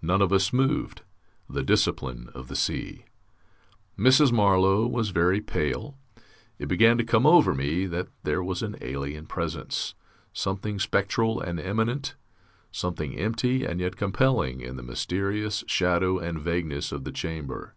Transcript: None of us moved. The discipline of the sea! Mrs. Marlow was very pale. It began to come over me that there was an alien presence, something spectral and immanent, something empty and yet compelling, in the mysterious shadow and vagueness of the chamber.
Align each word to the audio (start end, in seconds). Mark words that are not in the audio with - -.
None 0.00 0.22
of 0.22 0.32
us 0.32 0.50
moved. 0.50 1.02
The 1.46 1.62
discipline 1.62 2.30
of 2.34 2.48
the 2.48 2.56
sea! 2.56 3.04
Mrs. 3.98 4.32
Marlow 4.32 4.86
was 4.86 5.10
very 5.10 5.42
pale. 5.42 5.98
It 6.58 6.68
began 6.70 6.96
to 6.96 7.04
come 7.04 7.26
over 7.26 7.54
me 7.54 7.84
that 7.84 8.08
there 8.22 8.42
was 8.42 8.62
an 8.62 8.76
alien 8.80 9.26
presence, 9.26 9.92
something 10.32 10.78
spectral 10.78 11.38
and 11.38 11.60
immanent, 11.60 12.14
something 12.72 13.14
empty 13.18 13.66
and 13.66 13.78
yet 13.78 13.96
compelling, 13.98 14.62
in 14.62 14.76
the 14.76 14.82
mysterious 14.82 15.62
shadow 15.66 16.18
and 16.18 16.40
vagueness 16.40 16.90
of 16.90 17.04
the 17.04 17.12
chamber. 17.12 17.74